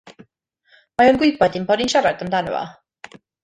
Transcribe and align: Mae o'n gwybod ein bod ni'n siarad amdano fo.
Mae 1.03 1.11
o'n 1.11 1.21
gwybod 1.23 1.59
ein 1.61 1.69
bod 1.69 1.85
ni'n 1.85 1.95
siarad 1.95 2.27
amdano 2.27 2.55
fo. 2.59 3.23